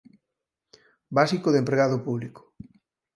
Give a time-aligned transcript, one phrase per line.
[1.17, 2.41] básico do empregado público.